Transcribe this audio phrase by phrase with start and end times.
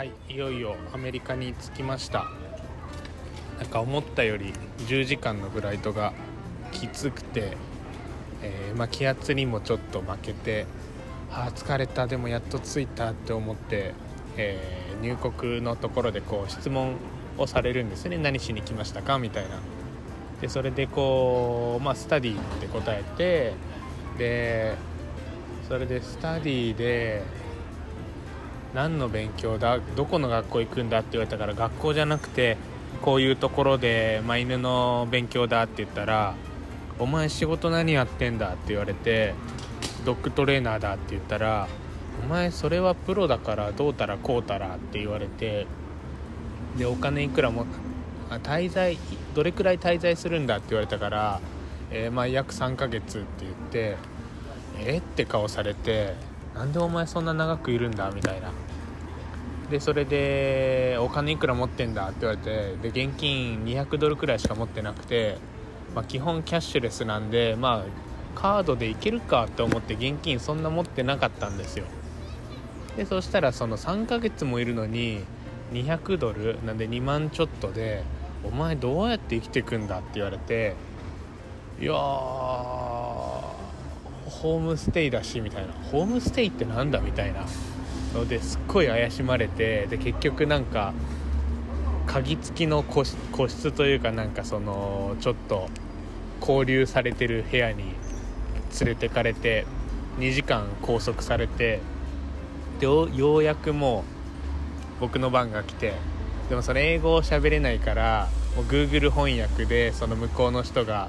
[0.00, 2.24] はいいよいよアメリカに着きました。
[3.58, 4.54] なんか思ったより
[4.86, 6.14] 10時間のフライトが
[6.72, 7.52] きつくて、
[8.40, 10.64] えー、まあ、気圧にもちょっと負けて
[11.30, 13.92] あ疲れたでもやっと着いたって思って、
[14.38, 16.94] えー、入国のところでこう質問
[17.36, 18.16] をされるんですね。
[18.16, 19.50] 何しに来ましたかみたいな。
[20.40, 23.52] でそれでこう、まあ、スタディって答えて
[24.16, 24.76] で
[25.68, 27.22] それでスタディで
[28.74, 29.78] 何の勉強だ？
[29.96, 32.56] どこの学校行くんだって言われたから学校じゃなくて
[33.02, 36.34] こういうところで、ま、犬の勉強だって言ったら
[36.98, 39.34] 「お前仕事何やってんだ?」って言われて
[40.04, 41.66] 「ドッグトレーナーだ」って言ったら
[42.22, 45.66] 「お前それはプロだからどうたらこうたら」って言われて
[46.76, 47.66] でお金いくらも
[48.44, 48.96] 滞在
[49.34, 51.40] どれくらい滞在するんだって言われたから、
[51.90, 53.96] えー、まあ約3ヶ月って言って
[54.78, 56.14] えって顔されて
[56.54, 58.50] なんでお前そんな長くいるんだみたいな
[59.70, 65.38] でそれでお金いくら持ってんだって言われてで現金200ドルくらいしか持ってなくて、
[65.94, 71.84] まあ、基本キャッシュレスなんでまあカードでいけるかって思って現金そんな持ってなかったんですよ
[72.96, 75.24] でそしたらその3ヶ月もいるのに
[75.72, 78.02] 200ドルなんで2万ちょっとで
[78.42, 80.74] 「お前どうやって生きていくんだ?」って言われて
[81.80, 81.94] いやー
[84.42, 85.72] ホームステイだしみたいな。
[85.90, 87.44] ホームステイってなんだみたいな。
[88.14, 90.92] のですっごい怪しまれてで結局なんか
[92.06, 95.68] 鍵付きの個室というかなんかそのちょっと
[96.40, 97.84] 交流されてる部屋に
[98.80, 99.64] 連れてかれて
[100.18, 101.80] 2時間拘束されて
[102.80, 105.94] でようやくもう僕の番が来て
[106.48, 111.08] でもそれ英語を喋れないからもう Google 翻訳でその向こうの人が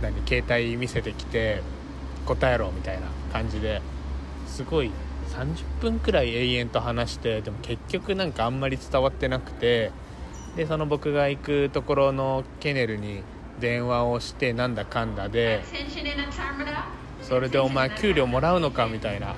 [0.00, 1.60] 何携帯見せてきて
[2.24, 3.80] 答えろみたいな感じで
[4.46, 4.90] すごい
[5.30, 9.90] 30分くらい永遠と話してでも結局なんかあんまり伝わってなくて
[10.56, 13.22] でその僕が行くところのケネルに
[13.60, 15.62] 電話をしてなんだかんだで
[17.22, 19.34] それでお前給料もらうのかみたいな。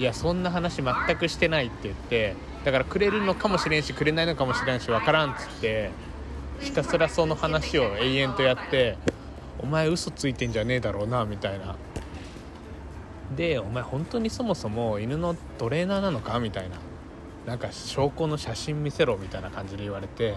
[0.00, 2.34] いやそんな話全くしてないって言って
[2.64, 5.90] だからくれるのかもしれんしくれないのかもしれんし分からんっつって
[6.58, 8.96] ひたすらその話を永遠とやって
[9.58, 11.76] お前嘘ついてんじゃねえだろうなみたいな。
[13.36, 16.38] でお前本当にそもそも犬のトレーナーなのか？
[16.40, 16.76] みたいな。
[17.46, 20.34] なんか証拠の写真見せろみたいな感じで言われて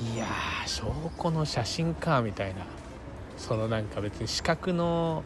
[0.00, 0.84] いやー証
[1.22, 2.62] 拠の写真かみたいな。
[3.36, 5.22] そのなんか別に視覚の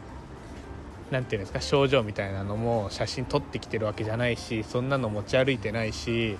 [1.11, 1.61] 何て言うんですか？
[1.61, 6.37] 症状みたいなのも写真撮ってきてるわけじゃないしそんなの持ち歩いてないし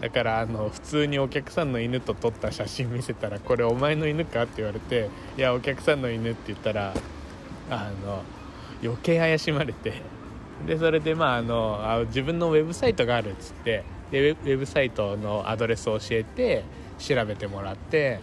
[0.00, 6.92] だからあの普通にお客さんの犬と撮った写真見せたら「これお前の犬か?」って言われて「いやお客さんの犬」って言ったら
[7.70, 8.22] あの
[8.82, 10.02] 余計怪しまれて。
[10.66, 13.84] でそれでまああのあ自分のウェブサイトがあるっつって。
[14.10, 16.62] でウェブサイトのアドレスを教えて
[16.96, 18.20] 調べてもらって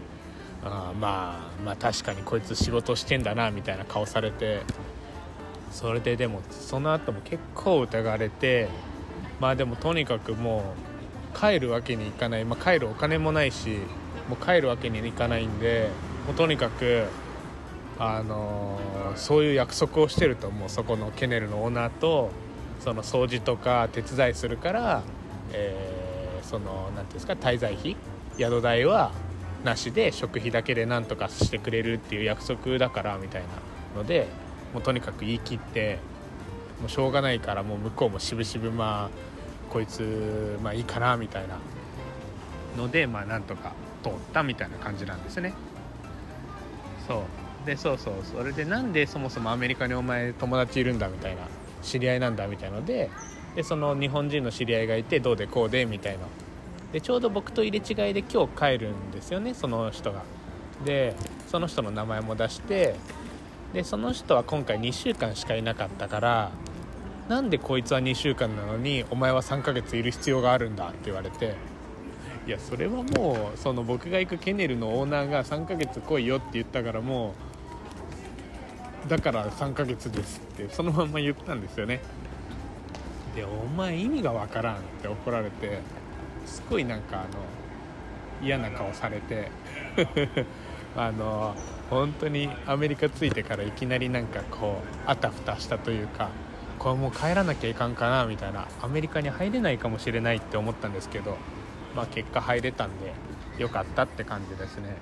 [0.63, 4.61] あまあまあ確かにこいつ仕事してんだなみたいな顔されて。
[5.71, 8.69] それででもその後も結構疑われて。
[9.39, 10.73] まあでもとにかくも
[11.35, 13.79] う帰るわけにいかない、まあ、帰るお金もないし
[14.29, 15.89] もう帰るわけにいかないんで
[16.25, 17.07] もうとにかく
[18.03, 18.79] あの、
[19.15, 22.31] そういう約束をしてると思うそこのケネルのオーナーと
[22.79, 25.03] その掃除とか手伝いするから、
[25.51, 27.95] えー、その何ていうんですか滞在費
[28.37, 29.11] 宿代は
[29.63, 34.27] なしで食費だけでなんとかしてくれるっていう約束だからみたいなので
[34.73, 35.99] もうとにかく言い切って
[36.81, 41.59] もうしょうがないからもう向こうもしぶしぶまあこいつまあいいかなみたいな
[42.77, 45.53] のでまあなんとか通ったみたいな感じなんですね。
[47.07, 47.52] そう。
[47.65, 51.43] でそうそうそれでなんでそもそもアメリカにお前友達いるんだみたいな
[51.81, 53.09] 知り合いなんだみたいので
[53.55, 56.25] でその日本人の知り合いがいてどうでこうでみたいな
[56.91, 60.23] でちょうど僕と入れ違いで今日帰るんですよねその人が。
[60.85, 61.15] で
[61.47, 62.95] その人の名前も出して
[63.73, 66.51] でその人は今回2週間しかいなかったから
[67.29, 71.55] なんでこいつは2週間なのにお前は3ヶ月いる必要があるんだって言われて。
[72.45, 77.52] いやそれはもうその僕が行くケネルのオーナーが3ヶ月来いよって言ったからもう
[79.07, 81.99] だから3ヶ月ですってそのまま言ったんですよね。
[83.35, 85.79] でお前意味がわからんって怒られて
[86.45, 87.29] すごいなんかあの
[88.41, 89.49] 嫌な顔されて
[90.95, 91.55] あの
[91.89, 96.29] 本当にアメリカ着いてからいきなりなんかこうあたふたしたというか
[96.77, 101.37] これもう帰らなきゃいかんかなみたいなアメリカに入れないかもしれないって思ったんですけど
[101.95, 103.13] まあ結果入れたんで
[103.57, 104.95] よかったって感じですね。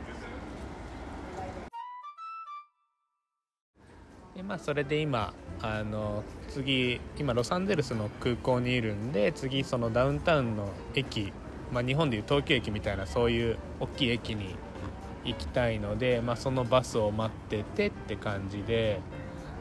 [4.35, 11.33] でまあそれで今あの次今ロサンゼルスの空港にいるんで次そのダウンタウンの駅、
[11.71, 14.55] まあ、日本でいう東京駅みたいなそういう大きい駅に
[15.25, 19.01] 行きたいので、まあ、そのバスを待っててって感じで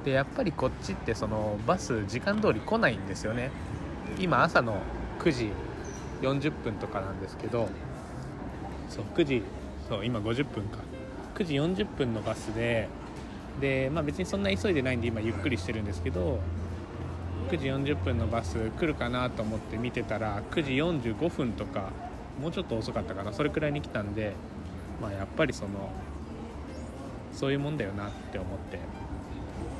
[0.05, 3.50] でやっぱりこっちってそのバス時間通り来ないんですよね。
[4.19, 4.81] 今朝の
[5.19, 5.50] 9時
[6.23, 7.69] 40分とかなんですけど
[8.88, 9.43] そう9時
[9.88, 10.78] そう今50分か。
[11.34, 12.88] 9時40分のバスで
[13.61, 16.38] で、まあ、別にそんな急いでないんで今ゆっくりしてるんですけど
[17.50, 21.91] 9時40分のバス来るかなと思って見てたら9時45分とか
[22.41, 24.35] もうちょっと遅かったかなそれくらいに来たんで、
[25.00, 25.91] まあ、やっぱりその
[27.32, 28.79] そういうもんだよなって思って、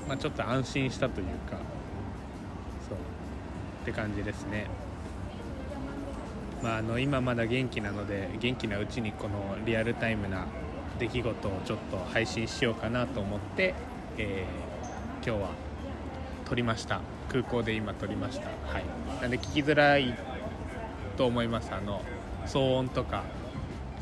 [0.09, 1.59] まあ、ちょっと安心したというか
[2.89, 2.99] そう
[3.83, 4.67] って感じですね。
[6.63, 10.47] まあ、あの今まだ元気なので元気なうちにこのリアルタイムな
[11.01, 13.75] 出来事をちょっと配信しようかなと思って、
[14.19, 15.49] えー、今日は
[16.45, 17.01] 撮りました。
[17.31, 18.49] 空港で今撮りました。
[18.71, 18.85] はい。
[19.23, 20.15] なんで聞きづらい
[21.17, 21.73] と思います。
[21.73, 22.03] あの
[22.47, 23.25] 騒音とか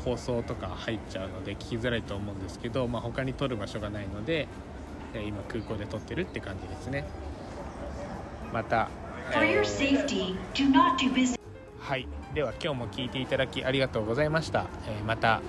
[0.03, 4.49] 放送とか入っちゃうので聞きづらいと思うんですけど、まあ、他に撮る場所がないので、
[5.13, 7.05] えー、今空港で撮ってるって感じですね。
[8.51, 8.89] また、
[9.31, 9.37] えー、
[11.79, 12.07] はい。
[12.33, 15.41] では今日も聞いていただきありがとうございました、えー、また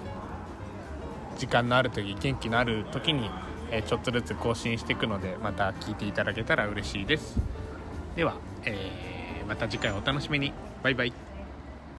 [1.40, 3.30] 時間のある時元気のある時に、
[3.70, 7.40] えちょっとずつ更新していくのでまた聞いていただけたら嬉しいです。
[8.14, 8.34] では、
[8.64, 10.52] えー、また次回お楽しみに。
[10.82, 11.29] バイバイ。